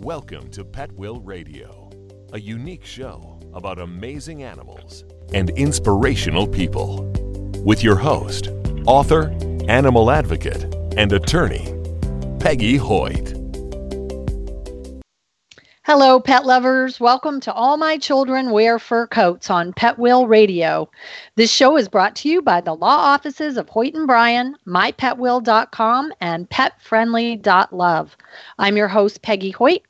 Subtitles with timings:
[0.00, 1.90] Welcome to Pet Will Radio,
[2.32, 5.04] a unique show about amazing animals
[5.34, 7.02] and inspirational people.
[7.66, 8.48] With your host,
[8.86, 9.28] author,
[9.68, 11.74] animal advocate, and attorney,
[12.38, 13.36] Peggy Hoyt.
[15.84, 16.98] Hello, pet lovers.
[16.98, 20.88] Welcome to All My Children Wear Fur Coats on Pet Will Radio.
[21.34, 26.12] This show is brought to you by the law offices of Hoyt and Bryan, mypetwill.com,
[26.22, 28.16] and petfriendly.love.
[28.58, 29.82] I'm your host, Peggy Hoyt,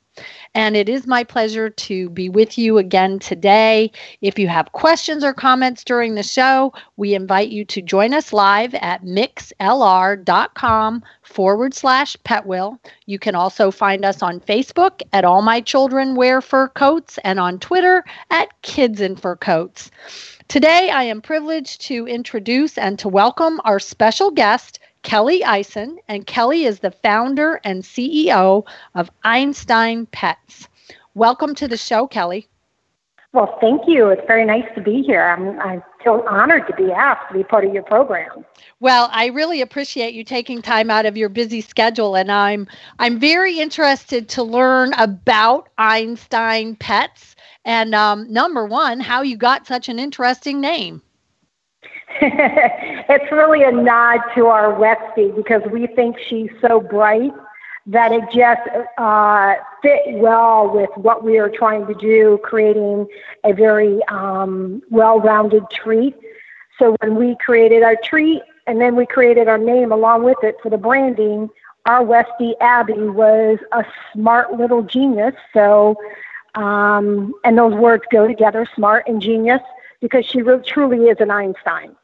[0.53, 3.91] and it is my pleasure to be with you again today.
[4.21, 8.33] If you have questions or comments during the show, we invite you to join us
[8.33, 12.77] live at mixlr.com forward slash petwill.
[13.05, 17.39] You can also find us on Facebook at All My Children Wear Fur Coats and
[17.39, 19.89] on Twitter at Kids in Fur Coats.
[20.49, 26.27] Today, I am privileged to introduce and to welcome our special guest, Kelly Eisen, and
[26.27, 28.65] Kelly is the founder and CEO
[28.95, 30.67] of Einstein Pets.
[31.15, 32.47] Welcome to the show, Kelly.
[33.33, 34.09] Well, thank you.
[34.09, 35.23] It's very nice to be here.
[35.23, 38.45] I'm, I feel honored to be asked to be part of your program.
[38.81, 42.67] Well, I really appreciate you taking time out of your busy schedule, and I'm
[42.99, 49.67] I'm very interested to learn about Einstein Pets and um, number one, how you got
[49.67, 51.01] such an interesting name.
[53.09, 57.31] it's really a nod to our Westie because we think she's so bright
[57.87, 58.61] that it just
[58.99, 63.07] uh, fit well with what we are trying to do, creating
[63.43, 66.15] a very um, well-rounded treat.
[66.77, 70.57] So when we created our treat and then we created our name along with it
[70.61, 71.49] for the branding,
[71.87, 73.83] our Westie Abby was a
[74.13, 75.33] smart little genius.
[75.53, 75.95] So,
[76.53, 79.61] um, and those words go together, smart and genius,
[80.01, 81.95] because she really, truly is an Einstein.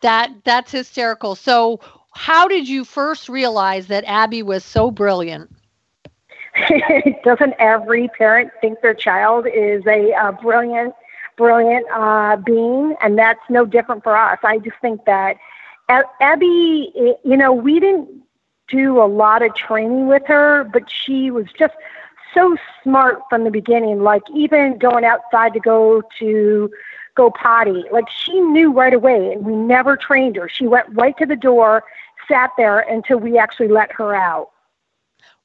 [0.00, 1.34] That that's hysterical.
[1.34, 1.80] So,
[2.12, 5.50] how did you first realize that Abby was so brilliant?
[7.24, 10.94] Doesn't every parent think their child is a uh, brilliant,
[11.36, 12.96] brilliant uh, being?
[13.00, 14.38] And that's no different for us.
[14.42, 15.36] I just think that
[16.20, 16.92] Abby,
[17.24, 18.08] you know, we didn't
[18.68, 21.74] do a lot of training with her, but she was just
[22.34, 24.02] so smart from the beginning.
[24.02, 26.70] Like even going outside to go to
[27.20, 27.84] go potty.
[27.92, 30.48] Like she knew right away, and we never trained her.
[30.48, 31.84] She went right to the door,
[32.26, 34.50] sat there until we actually let her out.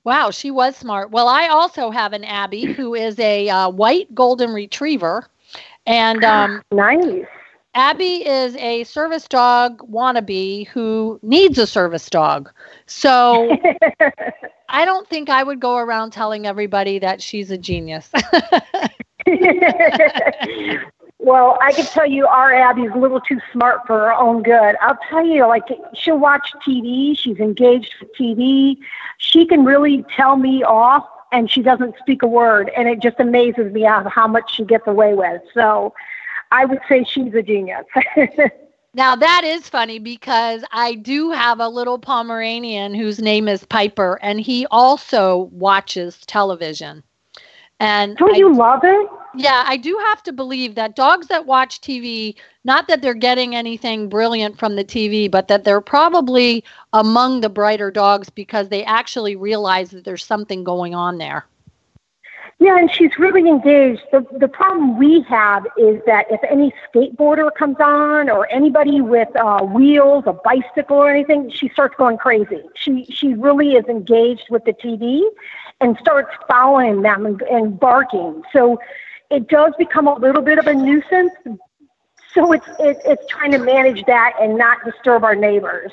[0.05, 1.11] Wow, she was smart.
[1.11, 5.29] Well, I also have an Abby who is a uh, white golden retriever,
[5.85, 7.25] and um, nice.
[7.73, 12.49] Abby is a service dog wannabe who needs a service dog.
[12.85, 13.53] So
[14.69, 18.09] I don't think I would go around telling everybody that she's a genius.
[21.25, 24.75] Well, I can tell you our Abby's a little too smart for her own good.
[24.79, 25.63] I'll tell you, like,
[25.95, 27.17] she'll watch TV.
[27.17, 28.77] She's engaged with TV.
[29.17, 32.69] She can really tell me off, and she doesn't speak a word.
[32.77, 35.41] And it just amazes me how much she gets away with.
[35.55, 35.95] So
[36.51, 37.85] I would say she's a genius.
[38.93, 44.17] Now that is funny because I do have a little Pomeranian whose name is Piper,
[44.21, 47.03] and he also watches television.
[47.81, 49.09] And don't I, you love it?
[49.37, 53.55] Yeah, I do have to believe that dogs that watch TV, not that they're getting
[53.55, 56.63] anything brilliant from the TV, but that they're probably
[56.93, 61.45] among the brighter dogs because they actually realize that there's something going on there.
[62.59, 64.01] Yeah, and she's really engaged.
[64.13, 69.27] The the problem we have is that if any skateboarder comes on or anybody with
[69.35, 72.61] uh, wheels, a bicycle or anything, she starts going crazy.
[72.75, 75.21] She she really is engaged with the TV
[75.81, 78.41] and starts following them and, and barking.
[78.53, 78.79] So
[79.29, 81.33] it does become a little bit of a nuisance.
[82.33, 85.91] So it's it, it's trying to manage that and not disturb our neighbors.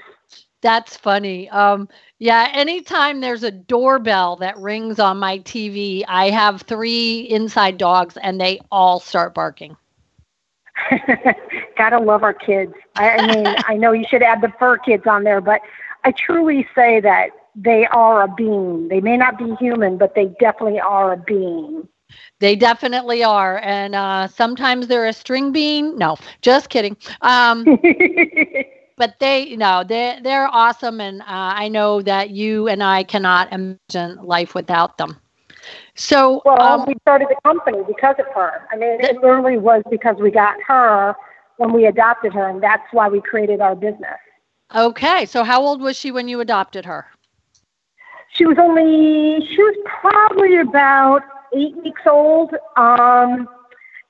[0.61, 1.51] That's funny.
[1.51, 1.89] Um,
[2.19, 8.17] yeah, anytime there's a doorbell that rings on my TV, I have three inside dogs
[8.17, 9.77] and they all start barking.
[11.77, 12.73] Gotta love our kids.
[12.95, 15.61] I, I mean, I know you should add the fur kids on there, but
[16.05, 18.89] I truly say that they are a being.
[18.89, 21.89] They may not be human, but they definitely are a being.
[22.39, 23.59] They definitely are.
[23.63, 25.97] And uh, sometimes they're a string bean.
[25.97, 26.97] No, just kidding.
[27.21, 27.65] Um,
[28.97, 31.25] but they you know they they're awesome and uh,
[31.63, 35.19] i know that you and i cannot imagine life without them
[35.95, 39.83] so well um, we started the company because of her i mean it literally was
[39.91, 41.15] because we got her
[41.57, 44.19] when we adopted her and that's why we created our business
[44.75, 47.07] okay so how old was she when you adopted her
[48.35, 51.23] she was only she was probably about
[51.55, 53.49] eight weeks old um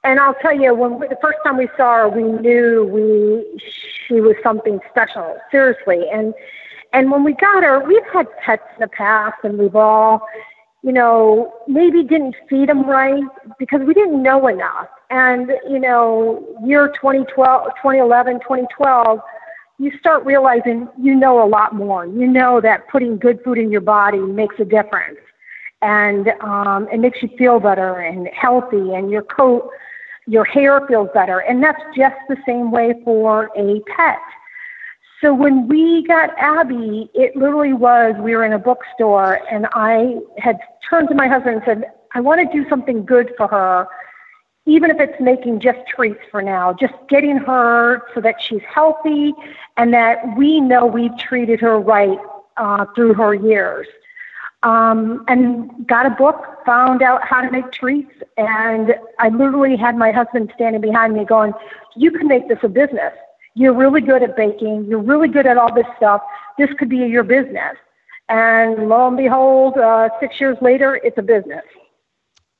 [0.04, 3.60] and I'll tell you, when we, the first time we saw her, we knew we
[4.06, 6.06] she was something special, seriously.
[6.12, 6.34] And
[6.92, 10.26] and when we got her, we've had pets in the past, and we've all,
[10.82, 13.22] you know, maybe didn't feed them right
[13.58, 14.88] because we didn't know enough.
[15.08, 19.20] And, you know, year 2012, 2011, 2012,
[19.78, 22.06] you start realizing you know a lot more.
[22.06, 25.18] You know that putting good food in your body makes a difference.
[25.82, 29.68] And um, it makes you feel better and healthy, and your coat,
[30.26, 31.40] your hair feels better.
[31.40, 34.18] And that's just the same way for a pet.
[35.22, 40.16] So when we got Abby, it literally was we were in a bookstore and I
[40.38, 40.58] had
[40.88, 43.86] turned to my husband and said, I want to do something good for her,
[44.66, 49.32] even if it's making just treats for now, just getting her so that she's healthy
[49.76, 52.18] and that we know we've treated her right
[52.56, 53.86] uh, through her years.
[54.62, 59.96] Um, and got a book, found out how to make treats, and I literally had
[59.96, 61.52] my husband standing behind me going,
[61.96, 63.12] You can make this a business
[63.54, 64.86] you're really good at baking.
[64.88, 66.22] You're really good at all this stuff.
[66.58, 67.76] This could be your business.
[68.28, 71.64] And lo and behold, uh, six years later, it's a business.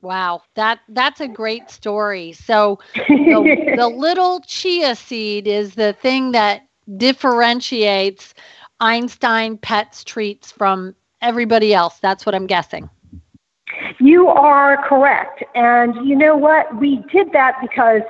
[0.01, 2.33] Wow, that that's a great story.
[2.33, 6.67] So the, the little chia seed is the thing that
[6.97, 8.33] differentiates
[8.81, 11.99] Einstein Pets Treats from everybody else.
[11.99, 12.89] That's what I'm guessing.
[13.99, 15.43] You are correct.
[15.55, 16.75] And you know what?
[16.79, 18.01] We did that because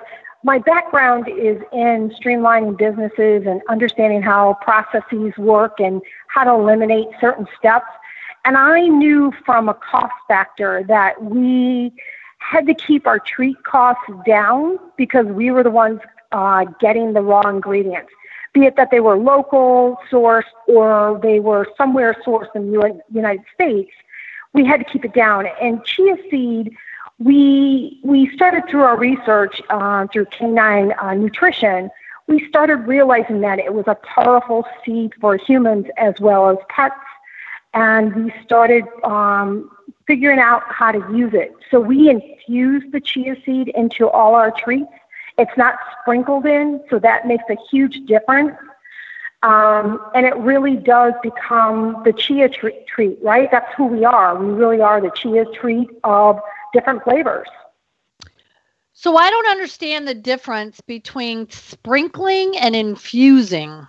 [0.43, 7.07] my background is in streamlining businesses and understanding how processes work and how to eliminate
[7.21, 7.87] certain steps.
[8.43, 11.93] And I knew from a cost factor that we
[12.39, 16.01] had to keep our treat costs down because we were the ones
[16.33, 18.11] uh, getting the raw ingredients,
[18.53, 23.43] be it that they were local sourced or they were somewhere sourced in the United
[23.53, 23.91] States.
[24.53, 25.47] We had to keep it down.
[25.59, 26.75] And chia seed
[27.19, 31.89] we we started through our research uh, through canine uh, nutrition.
[32.27, 36.95] We started realizing that it was a powerful seed for humans as well as pets,
[37.73, 39.69] and we started um,
[40.07, 41.53] figuring out how to use it.
[41.69, 44.91] So we infuse the chia seed into all our treats.
[45.37, 48.55] It's not sprinkled in, so that makes a huge difference.
[49.41, 53.49] Um, and it really does become the chia treat, treat, right?
[53.51, 54.37] That's who we are.
[54.37, 56.39] We really are the chia treat of
[56.71, 57.47] different flavors.
[58.93, 63.85] So I don't understand the difference between sprinkling and infusing.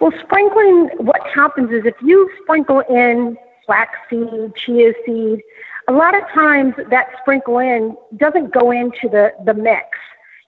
[0.00, 3.36] Well, sprinkling, what happens is if you sprinkle in
[3.66, 5.42] flaxseed, chia seed,
[5.88, 9.86] a lot of times that sprinkle in doesn't go into the, the mix.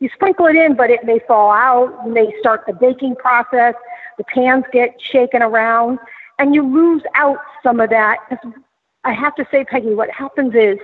[0.01, 1.99] You sprinkle it in, but it may fall out.
[2.05, 3.75] You may start the baking process.
[4.19, 5.99] The pans get shaken around,
[6.39, 8.19] and you lose out some of that.
[9.05, 10.79] I have to say, Peggy, what happens is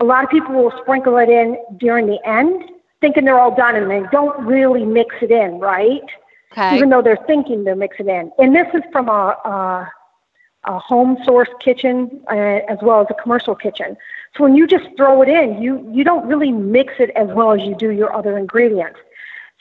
[0.00, 2.64] a lot of people will sprinkle it in during the end,
[3.00, 6.02] thinking they're all done, and they don't really mix it in, right?
[6.52, 6.76] Okay.
[6.76, 8.32] Even though they're thinking they're mixing it in.
[8.38, 9.92] And this is from a, a,
[10.66, 13.96] a home source kitchen uh, as well as a commercial kitchen.
[14.36, 17.52] So when you just throw it in, you, you don't really mix it as well
[17.52, 18.98] as you do your other ingredients.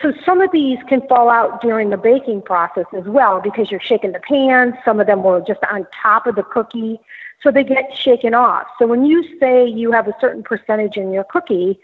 [0.02, 3.80] So some of these can fall out during the baking process as well because you're
[3.80, 4.78] shaking the pan.
[4.84, 7.00] Some of them were just on top of the cookie.
[7.42, 8.68] So they get shaken off.
[8.78, 11.80] So when you say you have a certain percentage in your cookie,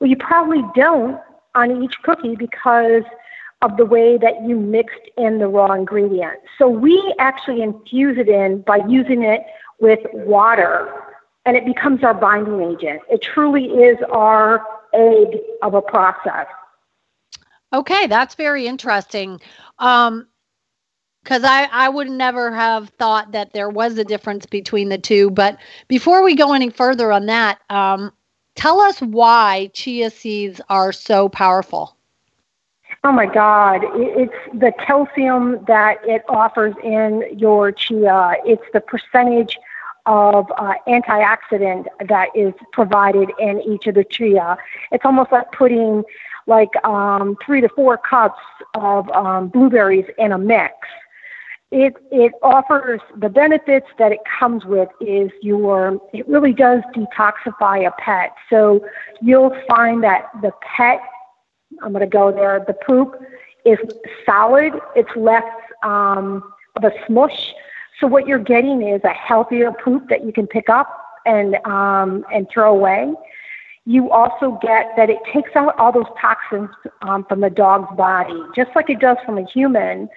[0.00, 1.20] well, you probably don't
[1.54, 3.04] on each cookie because
[3.62, 6.42] of the way that you mixed in the raw ingredients.
[6.58, 9.42] So we actually infuse it in by using it
[9.80, 10.92] with water
[11.44, 13.02] and it becomes our binding agent.
[13.10, 16.46] It truly is our egg of a process.
[17.72, 19.40] Okay, that's very interesting.
[19.78, 20.28] Um,
[21.22, 25.30] because I, I would never have thought that there was a difference between the two.
[25.30, 25.56] But
[25.86, 28.12] before we go any further on that, um,
[28.56, 31.96] tell us why chia seeds are so powerful.
[33.04, 33.80] Oh my God.
[33.96, 39.58] It's the calcium that it offers in your chia, it's the percentage
[40.06, 44.56] of uh, antioxidant that is provided in each of the chia.
[44.90, 46.04] It's almost like putting
[46.46, 48.40] like um, three to four cups
[48.74, 50.74] of um, blueberries in a mix.
[51.70, 57.86] It, it offers the benefits that it comes with is your it really does detoxify
[57.86, 58.34] a pet.
[58.50, 58.84] So
[59.22, 61.00] you'll find that the pet
[61.82, 63.20] I'm going to go there the poop
[63.64, 63.78] is
[64.26, 64.72] solid.
[64.96, 65.44] It's less
[65.82, 66.42] um,
[66.76, 67.52] of a smush.
[68.00, 70.88] So what you're getting is a healthier poop that you can pick up
[71.24, 73.14] and um, and throw away
[73.84, 76.70] you also get that it takes out all those toxins
[77.02, 80.08] um, from the dog's body, just like it does from a human.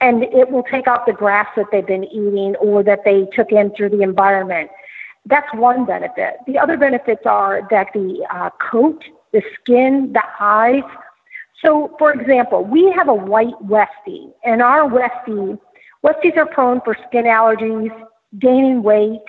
[0.00, 3.52] And it will take out the grass that they've been eating or that they took
[3.52, 4.70] in through the environment.
[5.26, 6.36] That's one benefit.
[6.46, 10.82] The other benefits are that the uh, coat, the skin, the eyes.
[11.64, 15.58] So, for example, we have a white Westie, and our Westie,
[16.04, 17.90] Westies are prone for skin allergies,
[18.38, 19.20] gaining weight,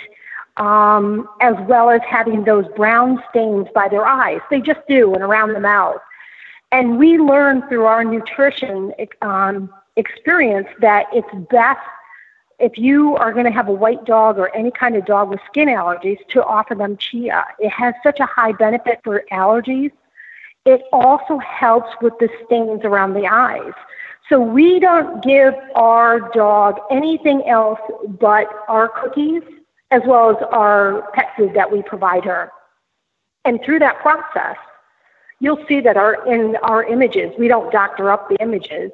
[0.57, 4.39] um, as well as having those brown stains by their eyes.
[4.49, 5.99] They just do and around the mouth.
[6.71, 11.79] And we learn through our nutrition um, experience that it's best
[12.61, 15.39] if you are going to have a white dog or any kind of dog with
[15.47, 17.43] skin allergies to offer them chia.
[17.59, 19.91] It has such a high benefit for allergies.
[20.65, 23.73] It also helps with the stains around the eyes.
[24.29, 27.79] So we don't give our dog anything else
[28.19, 29.41] but our cookies
[29.89, 32.51] as well as our pet food that we provide her.
[33.43, 34.55] And through that process,
[35.39, 38.91] you'll see that our in our images, we don't doctor up the images.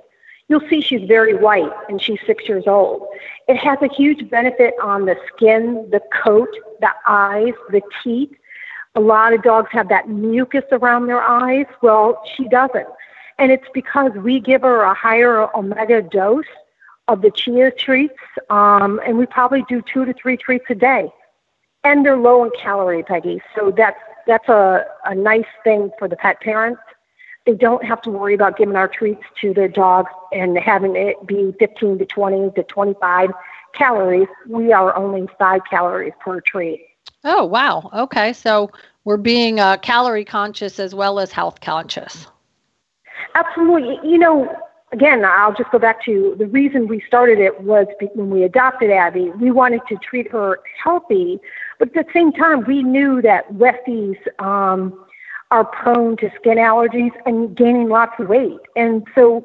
[0.49, 3.07] You'll see she's very white and she's six years old.
[3.47, 6.49] It has a huge benefit on the skin, the coat,
[6.79, 8.31] the eyes, the teeth.
[8.95, 11.65] A lot of dogs have that mucus around their eyes.
[11.81, 12.87] Well, she doesn't.
[13.39, 16.45] And it's because we give her a higher omega dose
[17.07, 21.11] of the chia treats, um, and we probably do two to three treats a day.
[21.83, 23.41] And they're low in calorie, Peggy.
[23.55, 26.81] So that's that's a, a nice thing for the pet parents.
[27.47, 31.25] They don't have to worry about giving our treats to their dogs and having it
[31.25, 33.31] be 15 to 20 to 25
[33.73, 34.27] calories.
[34.47, 36.85] We are only five calories per treat.
[37.23, 37.89] Oh, wow.
[37.93, 38.33] Okay.
[38.33, 38.69] So
[39.05, 42.27] we're being uh, calorie conscious as well as health conscious.
[43.33, 43.97] Absolutely.
[44.03, 44.53] You know,
[44.91, 48.91] again, I'll just go back to the reason we started it was when we adopted
[48.91, 51.39] Abby, we wanted to treat her healthy,
[51.79, 55.05] but at the same time, we knew that Westies um,
[55.51, 58.59] are prone to skin allergies and gaining lots of weight.
[58.75, 59.43] And so,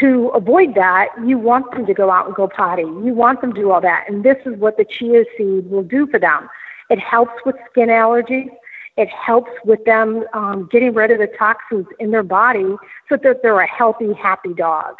[0.00, 2.82] to avoid that, you want them to go out and go potty.
[2.82, 4.06] You want them to do all that.
[4.08, 6.48] And this is what the chia seed will do for them.
[6.88, 8.48] It helps with skin allergies.
[8.96, 12.76] It helps with them um, getting rid of the toxins in their body
[13.08, 14.94] so that they're a healthy, happy dog.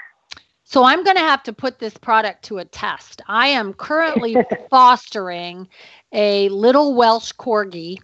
[0.64, 3.22] So I'm going to have to put this product to a test.
[3.28, 4.36] I am currently
[4.70, 5.68] fostering
[6.12, 7.98] a little Welsh corgi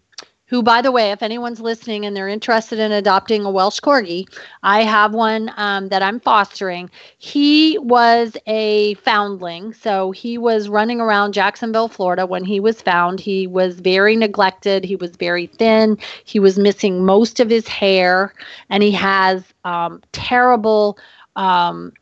[0.51, 4.27] who, by the way, if anyone's listening and they're interested in adopting a Welsh Corgi,
[4.65, 6.91] I have one um, that I'm fostering.
[7.19, 9.73] He was a foundling.
[9.73, 13.21] So he was running around Jacksonville, Florida when he was found.
[13.21, 14.83] He was very neglected.
[14.83, 15.97] He was very thin.
[16.25, 18.35] He was missing most of his hair.
[18.71, 20.99] And he has um, terrible.
[21.37, 21.93] Um,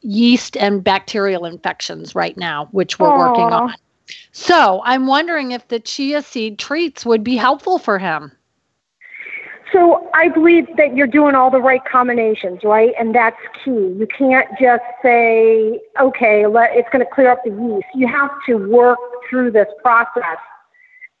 [0.00, 3.18] yeast and bacterial infections right now, which we're Aww.
[3.18, 3.74] working on.
[4.32, 8.32] So I'm wondering if the chia seed treats would be helpful for him.
[9.72, 12.94] So I believe that you're doing all the right combinations, right?
[12.98, 13.70] And that's key.
[13.70, 17.86] You can't just say, okay, let, it's going to clear up the yeast.
[17.94, 18.98] You have to work
[19.28, 20.38] through this process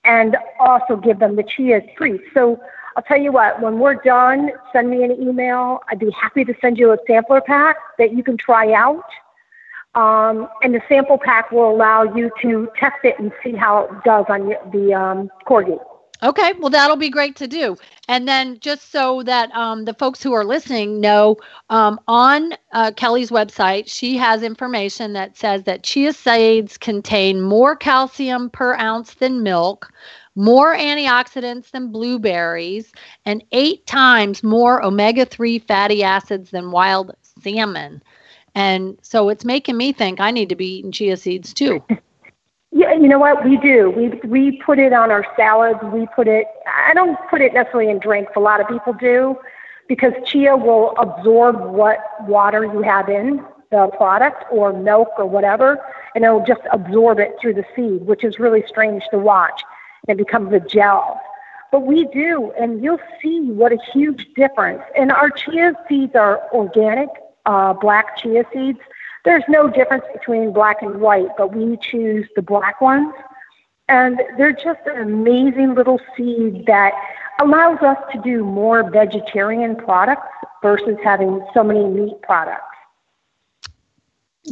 [0.04, 2.24] and also give them the chia treats.
[2.32, 2.58] So
[2.96, 5.80] I'll tell you what, when we're done, send me an email.
[5.90, 9.04] I'd be happy to send you a sampler pack that you can try out
[9.94, 14.04] um, and the sample pack will allow you to test it and see how it
[14.04, 15.78] does on the um, corgi.
[16.20, 17.76] Okay, well, that'll be great to do.
[18.08, 21.36] And then, just so that um, the folks who are listening know,
[21.70, 27.76] um, on uh, Kelly's website, she has information that says that chia seeds contain more
[27.76, 29.92] calcium per ounce than milk,
[30.34, 32.92] more antioxidants than blueberries,
[33.24, 38.02] and eight times more omega 3 fatty acids than wild salmon.
[38.54, 41.82] And so it's making me think I need to be eating chia seeds too.
[42.70, 43.44] Yeah, you know what?
[43.44, 43.90] We do.
[43.90, 45.80] We we put it on our salads.
[45.92, 46.46] We put it.
[46.66, 48.32] I don't put it necessarily in drinks.
[48.36, 49.38] A lot of people do,
[49.88, 55.78] because chia will absorb what water you have in the product or milk or whatever,
[56.14, 59.62] and it'll just absorb it through the seed, which is really strange to watch.
[60.06, 61.20] It becomes a gel.
[61.70, 64.82] But we do, and you'll see what a huge difference.
[64.96, 67.08] And our chia seeds are organic
[67.48, 68.78] uh, black chia seeds.
[69.24, 73.12] There's no difference between black and white, but we choose the black ones.
[73.88, 76.92] And they're just an amazing little seed that
[77.40, 80.28] allows us to do more vegetarian products
[80.62, 82.64] versus having so many meat products.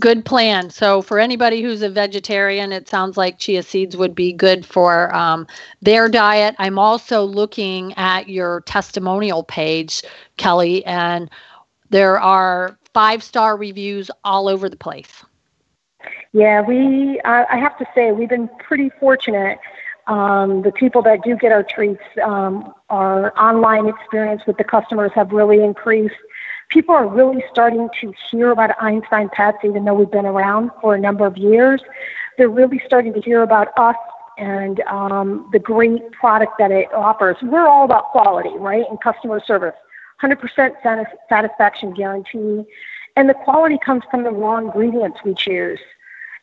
[0.01, 0.71] Good plan.
[0.71, 5.15] So, for anybody who's a vegetarian, it sounds like chia seeds would be good for
[5.15, 5.47] um,
[5.81, 6.55] their diet.
[6.59, 10.03] I'm also looking at your testimonial page,
[10.37, 11.31] Kelly, and
[11.89, 15.23] there are five star reviews all over the place.
[16.33, 19.59] Yeah, we, uh, I have to say, we've been pretty fortunate.
[20.07, 25.11] Um, the people that do get our treats, um, our online experience with the customers
[25.15, 26.15] have really increased.
[26.71, 30.95] People are really starting to hear about Einstein Pets, even though we've been around for
[30.95, 31.83] a number of years.
[32.39, 33.97] They're really starting to hear about us
[34.39, 37.37] and um, the great product that it offers.
[37.43, 39.75] We're all about quality, right, and customer service.
[40.23, 42.65] 100% satisfaction guarantee.
[43.17, 45.81] And the quality comes from the raw ingredients we choose.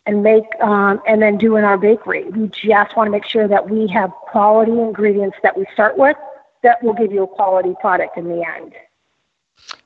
[0.05, 2.25] and make um, and then do in our bakery.
[2.25, 6.17] We just want to make sure that we have quality ingredients that we start with
[6.61, 8.73] that will give you a quality product in the end.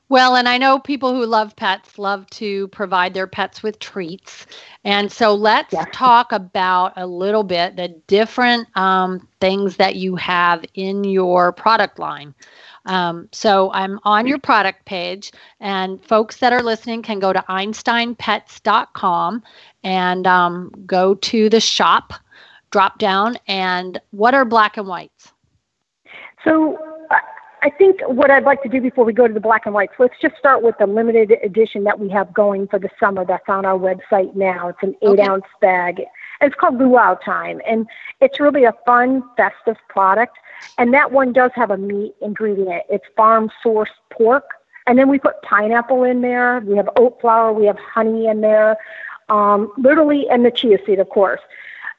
[0.08, 4.46] Well, and I know people who love pets love to provide their pets with treats.
[4.82, 10.64] And so let's talk about a little bit the different um, things that you have
[10.72, 12.34] in your product line.
[12.86, 17.44] Um, so I'm on your product page, and folks that are listening can go to
[17.48, 19.42] einsteinpets.com
[19.84, 22.14] and um, go to the shop
[22.70, 23.36] drop down.
[23.46, 25.32] And what are black and whites?
[26.44, 26.78] So
[27.62, 29.94] I think what I'd like to do before we go to the black and whites,
[29.98, 33.48] let's just start with the limited edition that we have going for the summer that's
[33.48, 34.68] on our website now.
[34.68, 35.22] It's an eight okay.
[35.22, 36.02] ounce bag.
[36.40, 37.60] It's called Luau Time.
[37.66, 37.86] And
[38.20, 40.36] it's really a fun, festive product.
[40.76, 42.84] And that one does have a meat ingredient.
[42.88, 44.50] It's farm sourced pork.
[44.86, 46.60] And then we put pineapple in there.
[46.60, 47.52] We have oat flour.
[47.52, 48.76] We have honey in there.
[49.28, 51.40] Um, literally, and the chia seed, of course.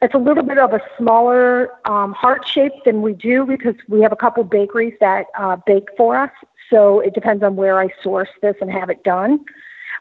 [0.02, 4.02] It's a little bit of a smaller um, heart shape than we do because we
[4.02, 6.32] have a couple bakeries that uh, bake for us.
[6.70, 9.44] So it depends on where I source this and have it done.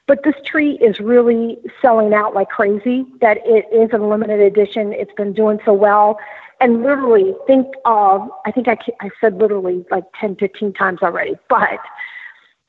[0.08, 3.06] But this treat is really selling out like crazy.
[3.20, 4.92] That it is a limited edition.
[4.92, 6.18] It's been doing so well.
[6.60, 11.36] And literally, think of, I think I, I said literally like 10, 15 times already,
[11.48, 11.78] but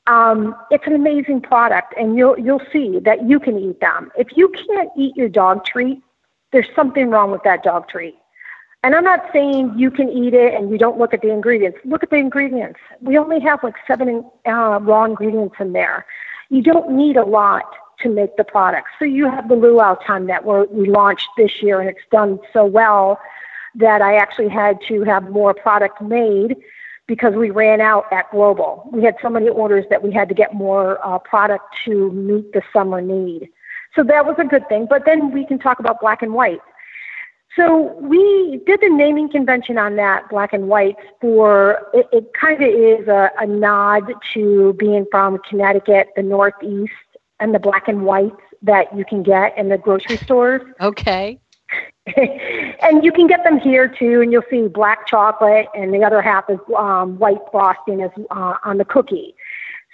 [0.06, 1.94] um, it's an amazing product.
[1.98, 4.12] And you'll, you'll see that you can eat them.
[4.16, 6.00] If you can't eat your dog treat,
[6.52, 8.16] there's something wrong with that dog treat.
[8.82, 11.78] And I'm not saying you can eat it and you don't look at the ingredients.
[11.84, 12.78] Look at the ingredients.
[13.00, 16.06] We only have like seven uh, raw ingredients in there.
[16.50, 17.64] You don't need a lot
[18.00, 18.88] to make the product.
[18.98, 22.64] So you have the luau time that we launched this year and it's done so
[22.64, 23.20] well
[23.74, 26.56] that I actually had to have more product made
[27.06, 28.88] because we ran out at Global.
[28.92, 32.52] We had so many orders that we had to get more uh, product to meet
[32.52, 33.50] the summer need.
[33.94, 34.86] So that was a good thing.
[34.88, 36.60] But then we can talk about black and white.
[37.56, 42.62] So we did the naming convention on that black and white for it, it kind
[42.62, 46.92] of is a, a nod to being from Connecticut, the Northeast,
[47.40, 50.62] and the black and whites that you can get in the grocery stores.
[50.80, 51.40] Okay.
[52.16, 56.22] and you can get them here too, and you'll see black chocolate, and the other
[56.22, 59.34] half is um, white frosting is uh, on the cookie.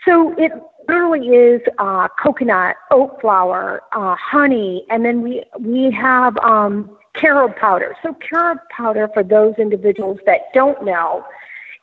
[0.04, 0.52] So it
[0.88, 7.56] literally is uh, coconut, oat flour, uh, honey, and then we we have um, carob
[7.56, 7.96] powder.
[8.02, 11.24] So carob powder, for those individuals that don't know,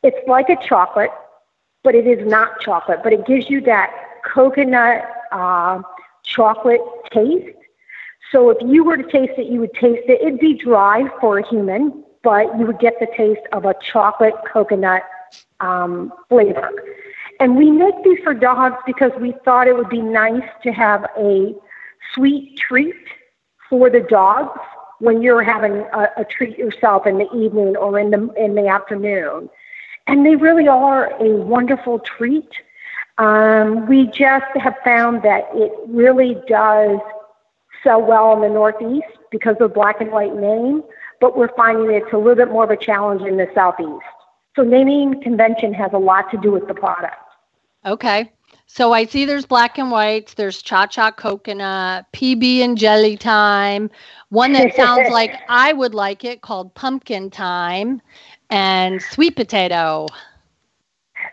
[0.04, 1.12] it's like a chocolate,
[1.84, 3.00] but it is not chocolate.
[3.04, 3.92] But it gives you that
[4.24, 5.82] coconut uh,
[6.24, 7.58] chocolate taste.
[8.32, 10.22] So if you were to taste it, you would taste it.
[10.22, 14.34] It'd be dry for a human, but you would get the taste of a chocolate
[14.52, 15.04] coconut
[15.60, 16.70] um, flavor.
[17.44, 21.06] And we make these for dogs because we thought it would be nice to have
[21.18, 21.54] a
[22.14, 22.96] sweet treat
[23.70, 24.58] for the dogs
[25.00, 28.70] when you're having a, a treat yourself in the evening or in the in the
[28.70, 29.50] afternoon.
[30.08, 32.48] And they really are a wonderful treat.
[33.18, 36.98] Um, we just have found that it really does
[37.84, 40.82] sell well in the Northeast because of black and white name,
[41.20, 44.06] but we're finding it's a little bit more of a challenge in the Southeast.
[44.56, 47.18] So naming convention has a lot to do with the product.
[47.86, 48.32] Okay.
[48.66, 53.92] So I see there's black and whites, there's cha cha coconut, PB and jelly time,
[54.30, 58.02] one that sounds like I would like it called pumpkin time,
[58.50, 60.08] and sweet potato.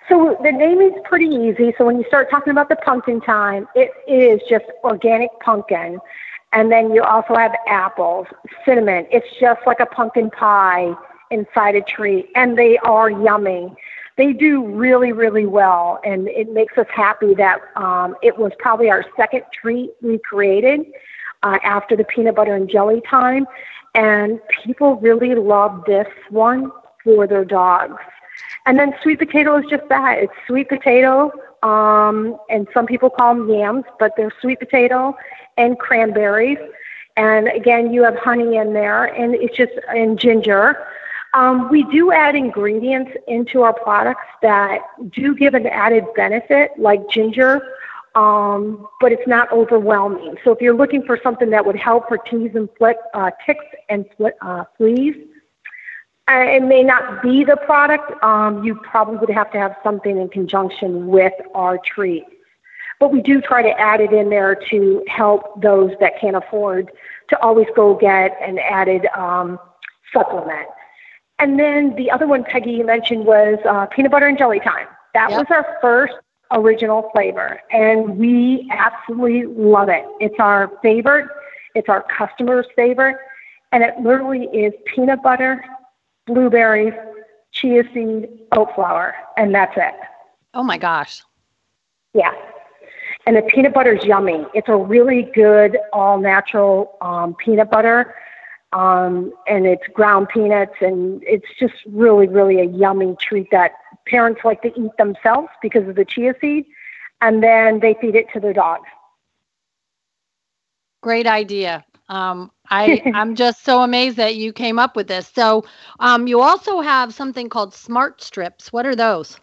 [0.09, 1.73] So the naming's pretty easy.
[1.79, 5.99] So when you start talking about the pumpkin time, it is just organic pumpkin.
[6.53, 8.27] And then you also have apples,
[8.65, 9.07] cinnamon.
[9.11, 10.93] It's just like a pumpkin pie
[11.31, 13.73] inside a tree, and they are yummy
[14.21, 18.91] they do really, really well, and it makes us happy that um, it was probably
[18.91, 20.81] our second treat we created
[21.43, 23.47] uh, after the peanut butter and jelly time,
[23.95, 26.71] and people really love this one
[27.03, 27.97] for their dogs.
[28.67, 30.19] And then sweet potato is just that.
[30.19, 35.17] It's sweet potato, um, and some people call them yams, but they're sweet potato
[35.57, 36.59] and cranberries.
[37.17, 40.87] And again, you have honey in there, and it's just and ginger.
[41.33, 47.09] Um, we do add ingredients into our products that do give an added benefit, like
[47.09, 47.63] ginger,
[48.17, 50.37] um, but it's not overwhelming.
[50.43, 53.65] So if you're looking for something that would help for teas and flick, uh, ticks
[53.89, 54.05] and
[54.43, 55.15] uh, fleas,
[56.29, 58.23] uh, it may not be the product.
[58.23, 62.31] Um, you probably would have to have something in conjunction with our treats.
[62.99, 66.91] But we do try to add it in there to help those that can't afford
[67.31, 69.59] to always go get an added um,
[70.13, 70.69] supplement.
[71.41, 74.87] And then the other one, Peggy, mentioned was uh, peanut butter and jelly time.
[75.15, 75.39] That yep.
[75.41, 76.15] was our first
[76.53, 80.05] original flavor, and we absolutely love it.
[80.21, 81.29] It's our favorite.
[81.75, 83.17] It's our customer's favorite.
[83.73, 85.65] And it literally is peanut butter,
[86.27, 86.93] blueberries,
[87.53, 89.95] chia seed, oat flour, and that's it.
[90.55, 91.23] Oh my gosh.
[92.13, 92.33] Yeah.
[93.27, 94.45] And the peanut butter is yummy.
[94.55, 98.15] It's a really good all natural um, peanut butter.
[98.73, 103.73] Um, and it's ground peanuts, and it's just really, really a yummy treat that
[104.07, 106.67] parents like to eat themselves because of the chia seed,
[107.21, 108.89] and then they feed it to their dogs.
[111.03, 111.85] Great idea.
[112.09, 115.31] Um, I, I'm just so amazed that you came up with this.
[115.35, 115.65] So,
[115.99, 118.73] um, you also have something called Smart Strips.
[118.73, 119.39] What are those?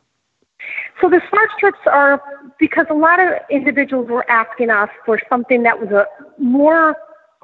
[1.02, 2.22] So the smart strips are
[2.60, 6.08] because a lot of individuals were asking us for something that was a
[6.42, 6.96] more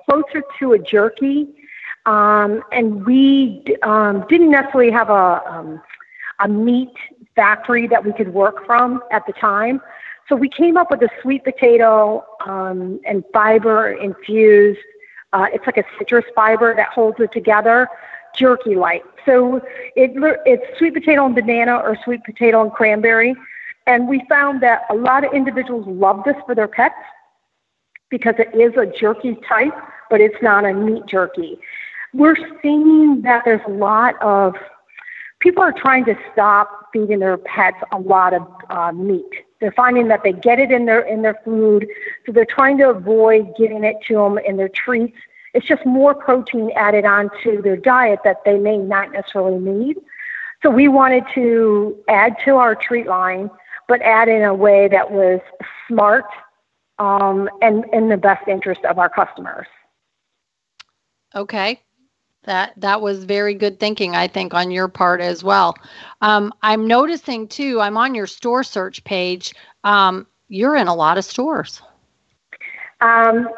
[0.06, 1.48] closer to a jerky,
[2.05, 5.81] um, and we um, didn't necessarily have a um,
[6.39, 6.93] a meat
[7.35, 9.81] factory that we could work from at the time.
[10.27, 14.79] So we came up with a sweet potato um, and fiber infused.
[15.31, 17.89] Uh, it's like a citrus fiber that holds it together,
[18.35, 19.03] jerky like.
[19.25, 19.57] So
[19.95, 20.11] it,
[20.45, 23.35] it's sweet potato and banana or sweet potato and cranberry.
[23.85, 26.95] And we found that a lot of individuals love this for their pets
[28.09, 29.73] because it is a jerky type,
[30.09, 31.59] but it's not a meat jerky.
[32.13, 34.56] We're seeing that there's a lot of
[35.39, 39.26] people are trying to stop feeding their pets a lot of uh, meat.
[39.60, 41.88] They're finding that they get it in their in their food,
[42.26, 45.17] so they're trying to avoid giving it to them in their treats
[45.54, 49.97] it's just more protein added onto their diet that they may not necessarily need.
[50.63, 53.49] So we wanted to add to our treat line,
[53.88, 55.41] but add in a way that was
[55.88, 56.26] smart
[56.97, 59.67] um, and in the best interest of our customers.
[61.36, 61.82] Okay.
[62.43, 65.75] That that was very good thinking, I think, on your part as well.
[66.21, 67.79] Um, I'm noticing too.
[67.79, 69.53] I'm on your store search page.
[69.84, 71.82] Um, you're in a lot of stores.
[73.01, 73.49] Um,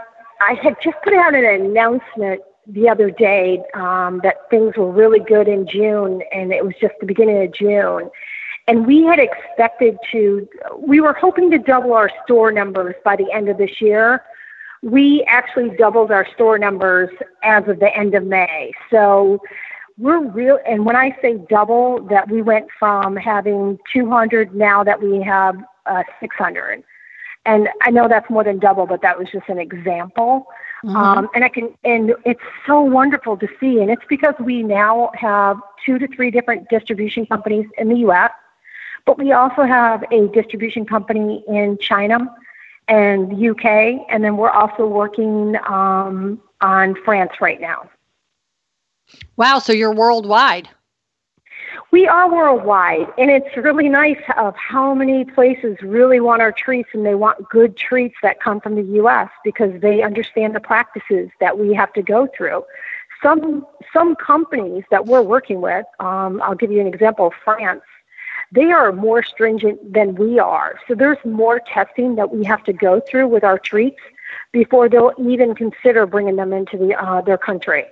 [0.41, 5.19] I had just put out an announcement the other day um, that things were really
[5.19, 8.10] good in June, and it was just the beginning of June.
[8.67, 10.48] And we had expected to,
[10.80, 14.24] we were hoping to double our store numbers by the end of this year.
[14.86, 17.10] We actually doubled our store numbers
[17.43, 18.71] as of the end of May.
[18.91, 19.41] So
[19.98, 25.02] we're real, and when I say double, that we went from having 200 now that
[25.02, 26.84] we have uh, 600.
[27.48, 30.45] And I know that's more than double, but that was just an example.
[30.84, 30.95] Mm-hmm.
[30.95, 33.80] Um, and I can, and it's so wonderful to see.
[33.80, 38.32] And it's because we now have two to three different distribution companies in the U.S.,
[39.06, 42.19] but we also have a distribution company in China
[42.88, 47.89] and the UK, and then we're also working um, on France right now.
[49.38, 49.60] Wow!
[49.60, 50.69] So you're worldwide.
[51.91, 56.89] We are worldwide, and it's really nice of how many places really want our treats
[56.93, 59.30] and they want good treats that come from the U.S.
[59.43, 62.63] because they understand the practices that we have to go through.
[63.24, 67.34] Some some companies that we're working with, um, I'll give you an example.
[67.43, 67.84] France,
[68.56, 72.74] they are more stringent than we are, so there's more testing that we have to
[72.74, 74.00] go through with our treats
[74.52, 77.86] before they'll even consider bringing them into the uh, their country.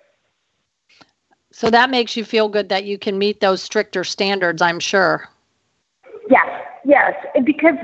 [1.51, 5.29] So that makes you feel good that you can meet those stricter standards, I'm sure.
[6.29, 6.47] Yes,
[6.83, 7.13] yes.
[7.43, 7.75] Because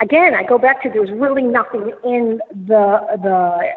[0.00, 3.68] again, I go back to there's really nothing in the the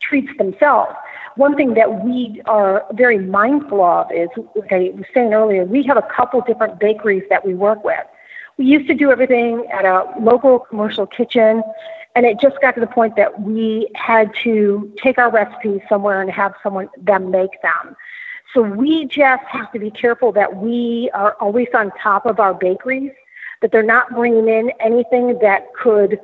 [0.00, 0.94] treats themselves.
[1.36, 5.82] One thing that we are very mindful of is, like I was saying earlier, we
[5.84, 8.04] have a couple different bakeries that we work with.
[8.56, 11.62] We used to do everything at a local commercial kitchen,
[12.14, 16.20] and it just got to the point that we had to take our recipes somewhere
[16.22, 17.96] and have someone them make them.
[18.52, 22.54] So we just have to be careful that we are always on top of our
[22.54, 23.10] bakeries,
[23.60, 26.20] that they're not bringing in anything that could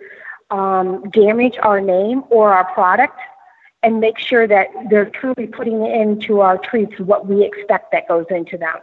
[0.52, 3.18] um, damage our name or our product,
[3.82, 8.26] and make sure that they're truly putting into our treats what we expect that goes
[8.30, 8.76] into them.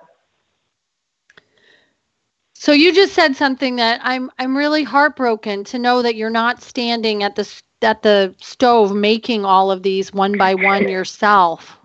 [2.56, 6.64] So you just said something that I'm I'm really heartbroken to know that you're not
[6.64, 11.78] standing at the at the stove making all of these one by one yourself.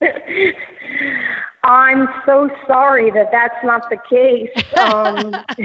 [1.66, 4.50] I'm so sorry that that's not the case.
[4.76, 5.34] Um,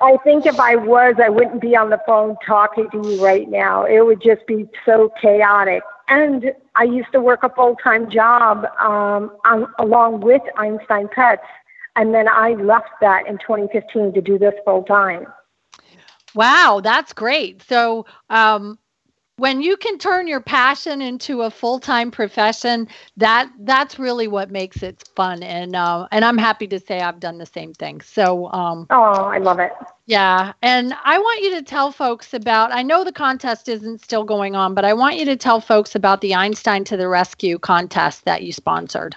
[0.00, 3.48] I think if I was, I wouldn't be on the phone talking to you right
[3.48, 3.84] now.
[3.84, 5.82] It would just be so chaotic.
[6.08, 11.42] And I used to work a full time job um, on, along with Einstein Pets.
[11.94, 15.26] And then I left that in 2015 to do this full time.
[16.34, 17.62] Wow, that's great.
[17.62, 18.78] So, um,
[19.38, 24.82] when you can turn your passion into a full-time profession that that's really what makes
[24.82, 25.42] it fun.
[25.42, 28.00] And uh, and i'm happy to say i've done the same thing.
[28.00, 29.72] So um, oh i love it.
[30.06, 30.52] yeah.
[30.62, 34.56] And i want you to tell folks about i know the contest isn't still going
[34.56, 38.24] on but i want you to tell folks about the einstein to the rescue contest
[38.24, 39.16] that you sponsored.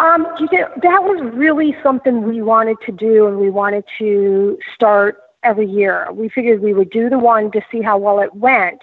[0.00, 4.58] Um, you know, that was really something we wanted to do and we wanted to
[4.74, 6.08] start every year.
[6.12, 8.80] We figured we would do the one to see how well it went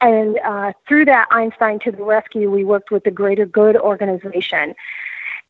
[0.00, 4.74] and uh, through that Einstein to the Rescue, we worked with the Greater Good organization.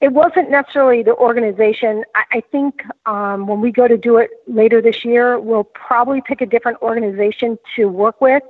[0.00, 2.04] It wasn't necessarily the organization.
[2.14, 6.22] I, I think um, when we go to do it later this year, we'll probably
[6.24, 8.42] pick a different organization to work with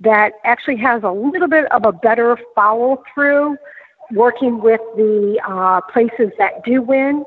[0.00, 3.56] that actually has a little bit of a better follow through
[4.12, 7.24] working with the uh, places that do win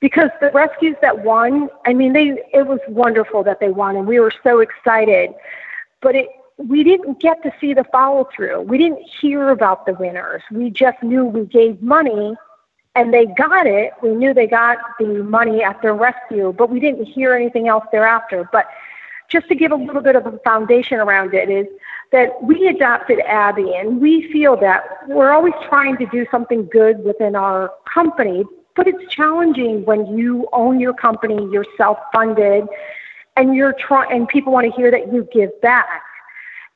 [0.00, 4.06] because the rescues that won i mean they it was wonderful that they won and
[4.06, 5.30] we were so excited
[6.02, 6.28] but it
[6.58, 8.62] we didn't get to see the follow through.
[8.62, 10.42] We didn't hear about the winners.
[10.50, 12.34] We just knew we gave money
[12.96, 13.92] and they got it.
[14.02, 17.84] We knew they got the money at their rescue, but we didn't hear anything else
[17.92, 18.48] thereafter.
[18.50, 18.68] But
[19.28, 21.66] just to give a little bit of a foundation around it is
[22.10, 27.04] that we adopted Abby and we feel that we're always trying to do something good
[27.04, 28.44] within our company,
[28.74, 32.64] but it's challenging when you own your company, you're self-funded,
[33.36, 36.02] and you're trying and people want to hear that you give back.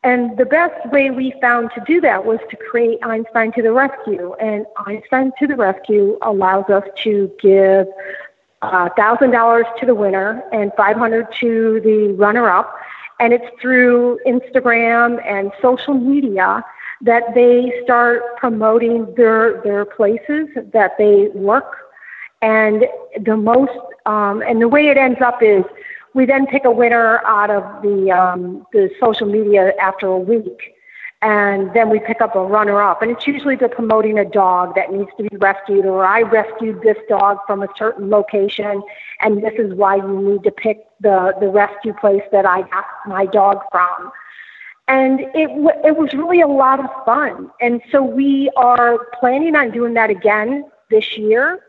[0.04, 3.72] And the best way we found to do that was to create Einstein to the
[3.72, 4.34] Rescue.
[4.40, 7.86] And Einstein to the Rescue allows us to give
[8.62, 12.74] uh, $1,000 to the winner and 500 to the runner-up.
[13.20, 16.64] And it's through Instagram and social media
[17.02, 21.76] that they start promoting their their places that they work.
[22.40, 22.86] And
[23.20, 23.72] the most
[24.06, 25.64] um, and the way it ends up is
[26.14, 30.74] we then pick a winner out of the um, the social media after a week,
[31.22, 33.00] and then we pick up a runner-up.
[33.02, 36.82] And it's usually they're promoting a dog that needs to be rescued, or I rescued
[36.82, 38.82] this dog from a certain location,
[39.20, 42.84] and this is why you need to pick the the rescue place that I got
[43.06, 44.12] my dog from.
[44.88, 47.50] And it w- it was really a lot of fun.
[47.60, 51.60] And so we are planning on doing that again this year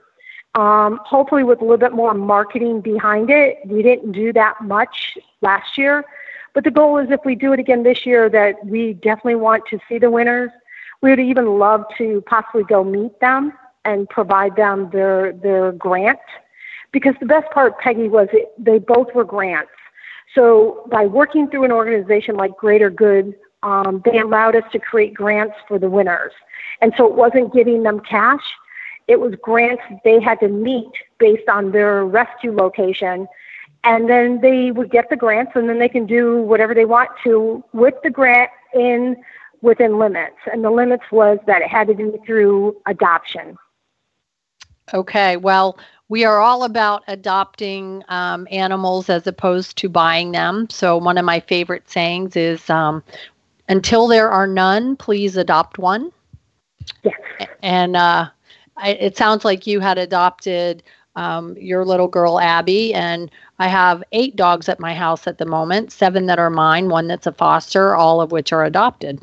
[0.56, 3.60] um, hopefully with a little bit more marketing behind it.
[3.66, 6.06] We didn't do that much last year,
[6.54, 9.64] but the goal is if we do it again this year, that we definitely want
[9.72, 10.52] to see the winners.
[11.02, 16.20] We would even love to possibly go meet them and provide them their their grant,
[16.92, 19.72] because the best part, Peggy, was it, they both were grants.
[20.36, 25.14] So by working through an organization like Greater Good, um, they allowed us to create
[25.14, 26.32] grants for the winners,
[26.82, 28.44] and so it wasn't giving them cash
[29.08, 33.28] it was grants they had to meet based on their rescue location.
[33.84, 37.10] And then they would get the grants and then they can do whatever they want
[37.26, 39.18] to with the grant in
[39.62, 40.38] within limits.
[40.52, 43.58] And the limits was that it had to be through adoption.
[44.94, 45.78] Okay, well,
[46.10, 50.70] we are all about adopting um, animals as opposed to buying them.
[50.70, 53.02] So, one of my favorite sayings is um,
[53.70, 56.12] until there are none, please adopt one.
[57.04, 57.16] Yes.
[57.62, 58.30] And uh,
[58.84, 60.84] I, it sounds like you had adopted
[61.16, 65.46] um, your little girl Abby, and I have eight dogs at my house at the
[65.46, 65.92] moment.
[65.94, 69.22] Seven that are mine, one that's a foster, all of which are adopted.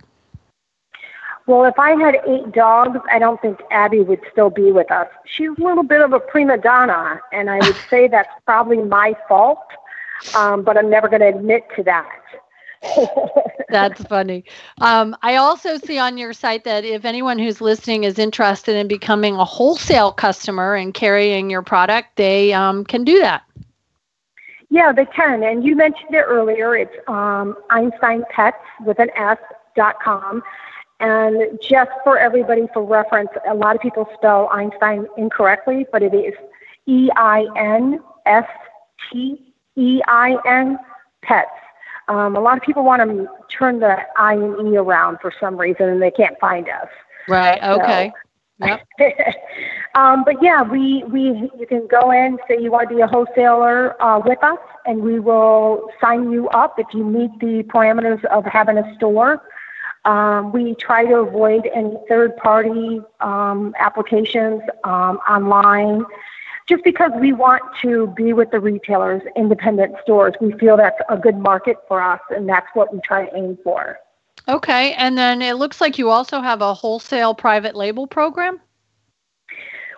[1.46, 5.08] Well, if I had eight dogs, I don't think Abby would still be with us.
[5.26, 9.14] She's a little bit of a prima donna, and I would say that's probably my
[9.28, 9.58] fault,
[10.34, 12.08] um, but I'm never going to admit to that.
[13.68, 14.44] That's funny.
[14.80, 18.88] Um, I also see on your site that if anyone who's listening is interested in
[18.88, 23.42] becoming a wholesale customer and carrying your product, they um, can do that.
[24.70, 25.42] Yeah, they can.
[25.42, 26.76] And you mentioned it earlier.
[26.76, 29.38] It's um, Einstein Pets with an S
[29.76, 30.42] dot com.
[31.00, 36.14] And just for everybody for reference, a lot of people spell Einstein incorrectly, but it
[36.14, 36.34] is
[36.86, 38.46] E I N S
[39.10, 40.78] T E I N
[41.22, 41.50] Pets.
[42.10, 45.56] Um, a lot of people want to turn the I and E around for some
[45.56, 46.88] reason, and they can't find us.
[47.28, 47.62] Right.
[47.62, 48.12] Okay.
[48.60, 48.82] So, yep.
[49.94, 53.06] um, but yeah, we we you can go in say you want to be a
[53.06, 58.24] wholesaler uh, with us, and we will sign you up if you meet the parameters
[58.24, 59.42] of having a store.
[60.04, 66.04] Um, we try to avoid any third party um, applications um, online
[66.70, 70.34] just because we want to be with the retailers, independent stores.
[70.40, 73.58] We feel that's a good market for us, and that's what we try to aim
[73.62, 73.98] for.
[74.48, 78.60] Okay, and then it looks like you also have a wholesale private label program.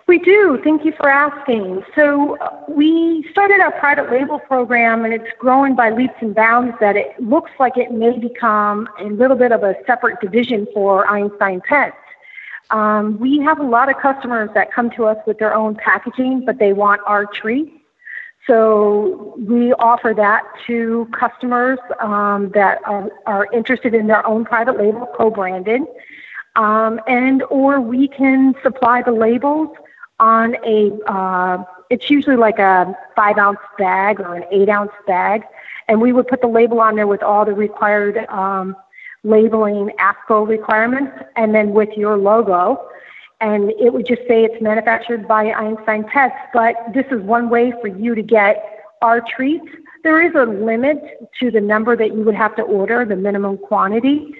[0.07, 0.59] We do.
[0.63, 1.83] Thank you for asking.
[1.95, 6.75] So, uh, we started our private label program, and it's growing by leaps and bounds
[6.81, 11.07] that it looks like it may become a little bit of a separate division for
[11.07, 11.95] Einstein Pets.
[12.73, 16.43] Um, we have a lot of customers that come to us with their own packaging,
[16.43, 17.71] but they want our tree.
[18.47, 24.77] So we offer that to customers um, that are, are, interested in their own private
[24.77, 25.83] label, co-branded,
[26.55, 29.69] um, and or we can supply the labels
[30.19, 30.91] on a.
[31.07, 35.43] Uh, it's usually like a five ounce bag or an eight ounce bag,
[35.87, 38.75] and we would put the label on there with all the required um,
[39.23, 42.89] labeling AAFCO requirements, and then with your logo
[43.43, 46.35] and it would just say it's manufactured by Einstein Pets.
[46.53, 49.67] But this is one way for you to get our treats.
[50.03, 50.97] There is a limit
[51.41, 54.33] to the number that you would have to order, the minimum quantity,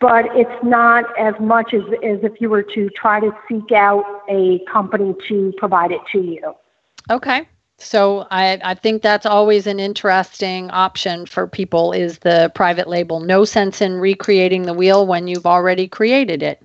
[0.00, 4.04] but it's not as much as, as if you were to try to seek out
[4.28, 6.54] a company to provide it to you.
[7.10, 7.48] Okay.
[7.78, 13.20] So I, I think that's always an interesting option for people is the private label.
[13.20, 16.62] No sense in recreating the wheel when you've already created it.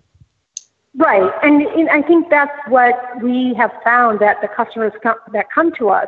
[0.95, 5.51] Right, and, and I think that's what we have found that the customers come, that
[5.51, 6.07] come to us,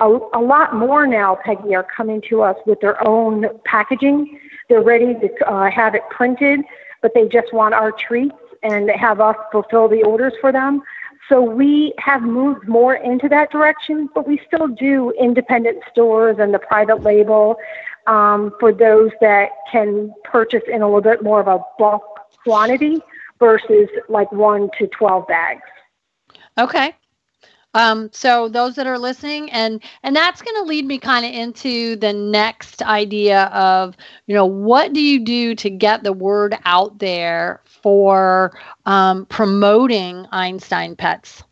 [0.00, 4.40] a, a lot more now, Peggy, are coming to us with their own packaging.
[4.68, 6.60] They're ready to uh, have it printed,
[7.00, 10.82] but they just want our treats and have us fulfill the orders for them.
[11.28, 16.52] So we have moved more into that direction, but we still do independent stores and
[16.52, 17.56] the private label
[18.06, 22.02] um, for those that can purchase in a little bit more of a bulk
[22.42, 23.00] quantity
[23.38, 25.62] versus like one to 12 bags.
[26.58, 26.94] Okay.
[27.74, 31.32] Um, so those that are listening and and that's going to lead me kind of
[31.32, 36.56] into the next idea of you know what do you do to get the word
[36.64, 41.42] out there for um, promoting Einstein Pets?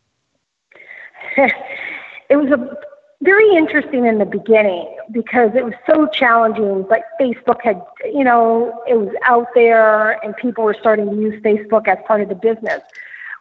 [1.37, 2.77] it was a
[3.23, 6.85] very interesting in the beginning because it was so challenging.
[6.87, 11.41] But Facebook had, you know, it was out there and people were starting to use
[11.41, 12.81] Facebook as part of the business.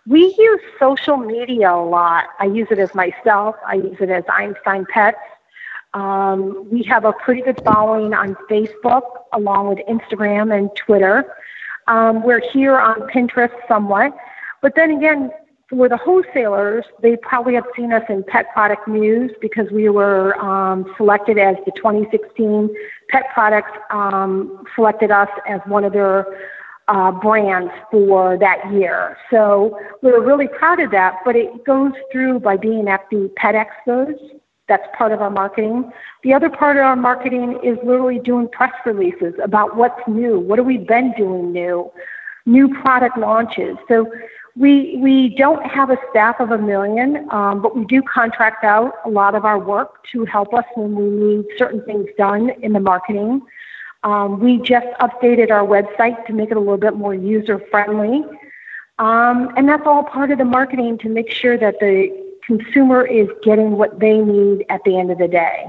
[0.07, 2.25] We use social media a lot.
[2.41, 5.19] I use it as myself, I use it as Einstein Pets.
[5.95, 11.35] Um, we have a pretty good following on Facebook along with Instagram and Twitter.
[11.87, 14.17] Um, we're here on Pinterest somewhat.
[14.62, 15.31] But then again,
[15.69, 20.38] for the wholesalers, they probably have seen us in Pet Product News because we were
[20.38, 22.75] um, selected as the 2016
[23.09, 26.27] Pet Products um, selected us as one of their
[26.88, 29.16] uh, brands for that year.
[29.31, 33.31] So we were really proud of that, but it goes through by being at the
[33.37, 34.18] pet expos.
[34.68, 35.90] That's part of our marketing.
[36.23, 40.38] The other part of our marketing is literally doing press releases about what's new.
[40.38, 41.90] What have we been doing new?
[42.47, 43.77] New product launches.
[43.88, 44.11] So
[44.57, 48.95] we we don't have a staff of a million, um, but we do contract out
[49.05, 52.73] a lot of our work to help us when we need certain things done in
[52.73, 53.42] the marketing.
[54.05, 58.25] Um, we just updated our website to make it a little bit more user friendly,
[58.99, 62.09] um, and that's all part of the marketing to make sure that the
[62.45, 65.67] consumer is getting what they need at the end of the day.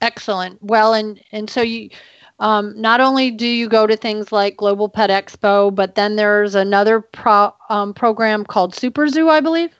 [0.00, 0.62] Excellent.
[0.62, 1.90] Well, and and so you
[2.38, 6.54] um, not only do you go to things like Global Pet Expo, but then there's
[6.54, 9.70] another pro, um, program called Super Zoo, I believe.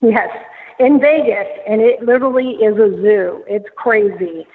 [0.00, 0.28] Yes,
[0.80, 3.44] in Vegas, and it literally is a zoo.
[3.46, 4.46] It's crazy.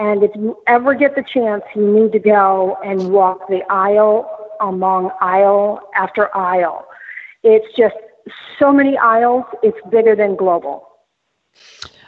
[0.00, 4.48] And if you ever get the chance, you need to go and walk the aisle
[4.62, 6.86] among aisle after aisle.
[7.42, 7.96] It's just
[8.58, 10.86] so many aisles, it's bigger than global.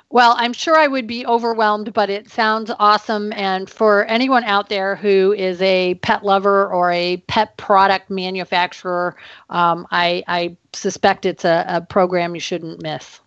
[0.09, 3.33] Well, I'm sure I would be overwhelmed, but it sounds awesome.
[3.33, 9.17] And for anyone out there who is a pet lover or a pet product manufacturer,
[9.51, 13.21] um, I, I, suspect it's a, a, program you shouldn't miss.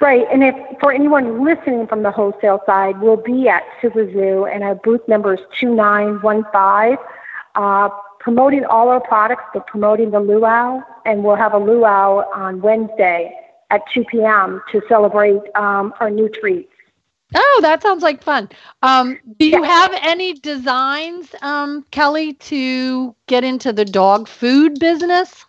[0.00, 0.26] Right.
[0.32, 4.62] And if for anyone listening from the wholesale side, we'll be at Super Zoo, and
[4.62, 6.98] our booth number is 2915.
[7.54, 7.88] Uh,
[8.22, 13.36] promoting all our products, but promoting the luau, and we'll have a luau on Wednesday
[13.70, 14.62] at 2 p.m.
[14.70, 16.72] to celebrate um, our new treats.
[17.34, 18.48] Oh, that sounds like fun.
[18.82, 25.46] Um, do you have any designs, um, Kelly, to get into the dog food business?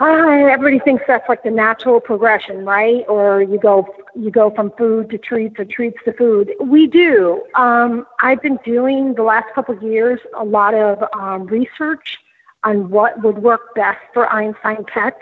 [0.00, 3.04] Uh, everybody thinks that's like the natural progression, right?
[3.06, 6.52] Or you go you go from food to treats or treats to food.
[6.58, 7.44] We do.
[7.54, 12.18] Um, I've been doing the last couple of years a lot of um, research
[12.64, 15.20] on what would work best for Einstein Pets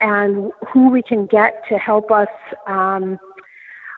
[0.00, 2.28] and who we can get to help us.
[2.68, 3.18] Um,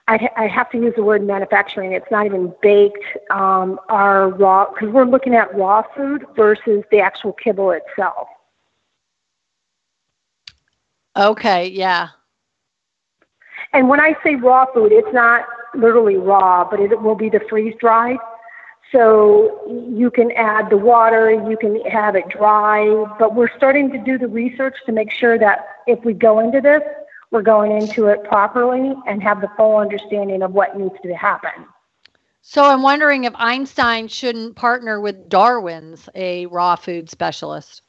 [0.09, 1.92] I, I, have to use the word manufacturing.
[1.92, 3.05] It's not even baked.
[3.30, 8.28] Um, our raw, because we're looking at raw food versus the actual kibble itself.
[11.21, 12.09] Okay, yeah.
[13.73, 17.41] And when I say raw food, it's not literally raw, but it will be the
[17.49, 18.18] freeze dried.
[18.91, 22.87] So you can add the water, you can have it dry,
[23.18, 26.61] but we're starting to do the research to make sure that if we go into
[26.61, 26.83] this,
[27.31, 31.66] we're going into it properly and have the full understanding of what needs to happen.
[32.41, 37.83] So I'm wondering if Einstein shouldn't partner with Darwin's, a raw food specialist.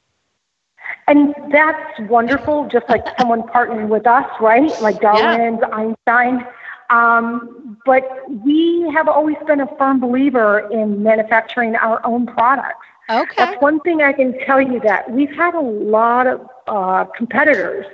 [1.08, 4.72] And that's wonderful, just like someone partnering with us, right?
[4.82, 5.76] Like Darwin's, yeah.
[5.76, 6.46] Einstein.
[6.90, 8.04] Um, but
[8.44, 12.86] we have always been a firm believer in manufacturing our own products.
[13.10, 13.34] Okay.
[13.38, 17.86] That's one thing I can tell you that we've had a lot of uh, competitors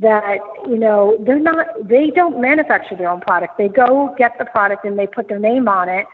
[0.00, 3.58] that you know they're not they don't manufacture their own product.
[3.58, 6.06] They go get the product and they put their name on it,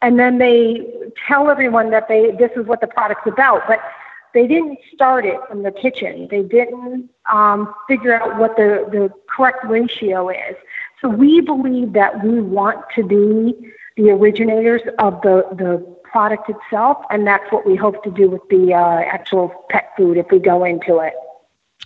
[0.00, 0.86] and then they
[1.26, 3.62] tell everyone that they this is what the product's about.
[3.66, 3.80] But
[4.34, 6.28] they didn't start it from the kitchen.
[6.30, 10.56] They didn't um, figure out what the, the correct ratio is.
[11.00, 16.98] So we believe that we want to be the originators of the, the product itself,
[17.10, 20.38] and that's what we hope to do with the uh, actual pet food if we
[20.38, 21.14] go into it.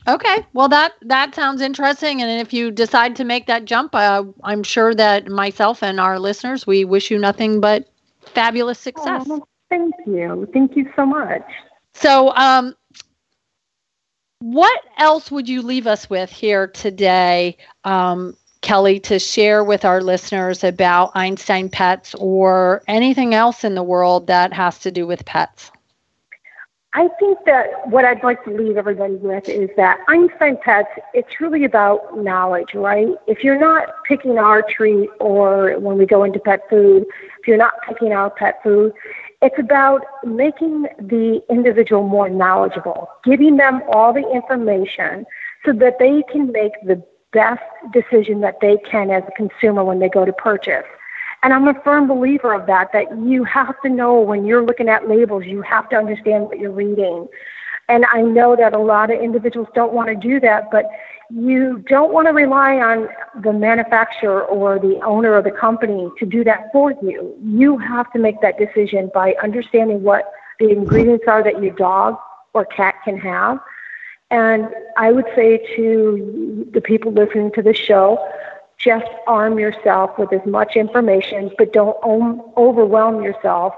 [0.09, 4.25] Okay, well that that sounds interesting, and if you decide to make that jump, uh,
[4.43, 7.89] I'm sure that myself and our listeners, we wish you nothing but
[8.21, 9.25] fabulous success.
[9.29, 11.45] Oh, thank you, thank you so much.
[11.95, 12.75] So, um,
[14.41, 20.01] what else would you leave us with here today um, Kelly, to share with our
[20.01, 25.25] listeners about Einstein Pets or anything else in the world that has to do with
[25.25, 25.73] pets?
[26.95, 31.41] I think that what I'd like to leave everybody with is that Einstein Pets, it's
[31.41, 33.09] really about knowledge, right?
[33.27, 37.05] If you're not picking our treat or when we go into pet food,
[37.41, 38.93] if you're not picking our pet food,
[39.43, 45.27] it's about making the individual more knowledgeable, giving them all the information
[45.65, 47.63] so that they can make the best
[47.93, 50.85] decision that they can as a consumer when they go to purchase.
[51.43, 54.89] And I'm a firm believer of that, that you have to know when you're looking
[54.89, 57.27] at labels, you have to understand what you're reading.
[57.89, 60.89] And I know that a lot of individuals don't want to do that, but
[61.35, 63.09] you don't want to rely on
[63.43, 67.35] the manufacturer or the owner of the company to do that for you.
[67.43, 72.19] You have to make that decision by understanding what the ingredients are that your dog
[72.53, 73.59] or cat can have
[74.33, 78.19] and I would say to the people listening to the show,
[78.79, 81.97] just arm yourself with as much information, but don't
[82.57, 83.75] overwhelm yourself.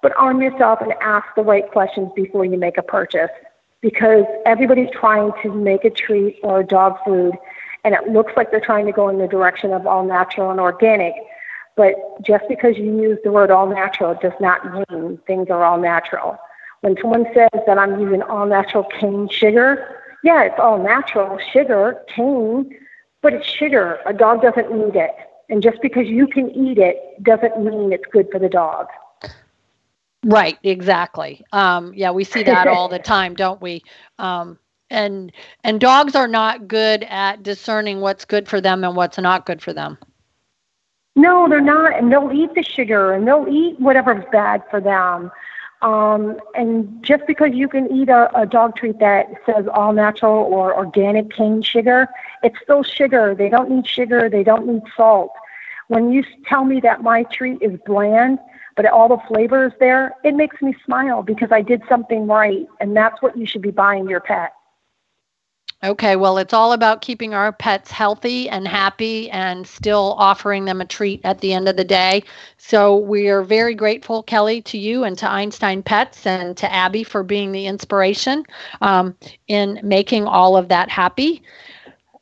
[0.00, 3.30] But arm yourself and ask the right questions before you make a purchase.
[3.80, 7.34] Because everybody's trying to make a treat or a dog food,
[7.84, 10.58] and it looks like they're trying to go in the direction of all natural and
[10.58, 11.14] organic.
[11.76, 15.78] But just because you use the word all natural does not mean things are all
[15.78, 16.36] natural.
[16.80, 22.02] When someone says that I'm using all natural cane sugar, yeah, it's all natural sugar,
[22.08, 22.76] cane,
[23.22, 24.00] but it's sugar.
[24.06, 25.14] A dog doesn't need it.
[25.48, 28.88] And just because you can eat it doesn't mean it's good for the dog.
[30.24, 31.44] Right, exactly.
[31.52, 33.82] Um, yeah, we see that all the time, don't we?
[34.18, 34.58] Um,
[34.90, 35.32] and
[35.64, 39.62] and dogs are not good at discerning what's good for them and what's not good
[39.62, 39.98] for them.
[41.14, 45.30] No, they're not, and they'll eat the sugar and they'll eat whatever's bad for them.
[45.82, 50.44] Um, and just because you can eat a, a dog treat that says all natural
[50.44, 52.08] or organic cane sugar,
[52.42, 53.34] it's still sugar.
[53.34, 55.32] They don't need sugar, they don't need salt.
[55.88, 58.38] When you tell me that my treat is bland,
[58.78, 62.64] but all the flavors there, it makes me smile because I did something right.
[62.78, 64.52] And that's what you should be buying your pet.
[65.82, 70.80] Okay, well, it's all about keeping our pets healthy and happy and still offering them
[70.80, 72.22] a treat at the end of the day.
[72.56, 77.02] So we are very grateful, Kelly, to you and to Einstein Pets and to Abby
[77.02, 78.44] for being the inspiration
[78.80, 79.16] um,
[79.48, 81.42] in making all of that happy.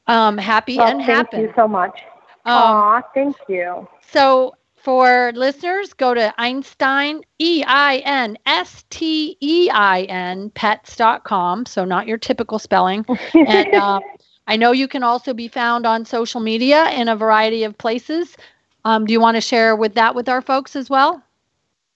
[0.06, 1.36] Um, happy well, and happy.
[1.36, 2.00] Thank you so much.
[2.46, 3.86] Um, Aw, thank you.
[4.00, 4.54] So
[4.86, 11.66] for listeners, go to Einstein, E I N S T E I N, pets.com.
[11.66, 13.04] So, not your typical spelling.
[13.34, 13.98] and uh,
[14.46, 18.36] I know you can also be found on social media in a variety of places.
[18.84, 21.20] Um, do you want to share with that with our folks as well?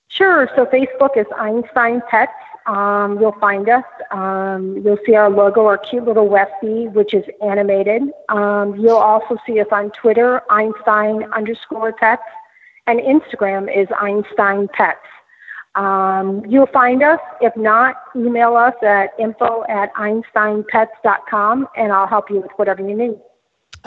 [0.09, 0.51] Sure.
[0.57, 2.33] So, Facebook is Einstein Pets.
[2.67, 3.85] Um, you'll find us.
[4.11, 8.03] Um, you'll see our logo, our cute little Westie, which is animated.
[8.31, 12.25] Um, you'll also see us on Twitter, Einstein underscore pets
[12.91, 14.99] and Instagram is Einstein Pets.
[15.77, 17.21] Um, you'll find us.
[17.41, 22.97] If not, email us at info at einsteinpets.com and I'll help you with whatever you
[22.97, 23.19] need.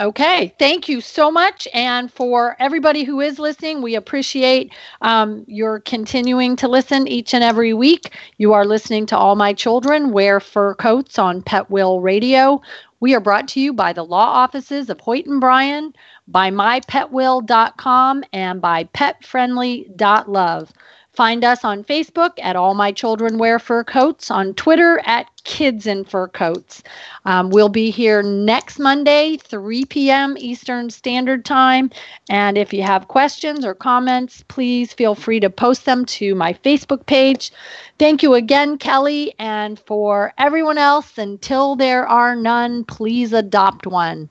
[0.00, 1.68] Okay, thank you so much.
[1.72, 7.44] And for everybody who is listening, we appreciate um, your continuing to listen each and
[7.44, 8.10] every week.
[8.38, 12.60] You are listening to All My Children Wear Fur Coats on Pet Will Radio.
[12.98, 15.92] We are brought to you by the law offices of Hoyt and Bryan,
[16.26, 20.72] by mypetwill.com, and by petfriendly.love.
[21.14, 25.86] Find us on Facebook at All My Children Wear Fur Coats, on Twitter at Kids
[25.86, 26.82] in Fur Coats.
[27.24, 30.34] Um, we'll be here next Monday, 3 p.m.
[30.36, 31.90] Eastern Standard Time.
[32.28, 36.52] And if you have questions or comments, please feel free to post them to my
[36.52, 37.52] Facebook page.
[38.00, 39.34] Thank you again, Kelly.
[39.38, 44.30] And for everyone else, until there are none, please adopt one.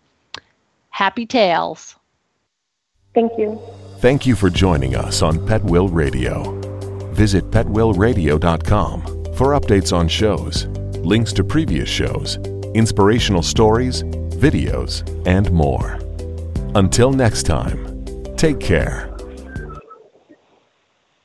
[0.94, 1.96] Happy Tales.
[3.16, 3.60] Thank you.
[3.98, 6.60] Thank you for joining us on Pet Will Radio.
[7.14, 9.02] Visit petwillradio.com
[9.34, 10.68] for updates on shows,
[11.00, 12.38] links to previous shows,
[12.76, 16.00] inspirational stories, videos, and more.
[16.76, 19.13] Until next time, take care.